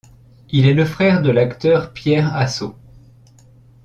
Il 0.49 0.65
est 0.65 0.73
le 0.73 0.83
frère 0.83 1.21
de 1.21 1.29
l'acteur 1.29 1.93
Pierre 1.93 2.35
Asso. 2.35 2.73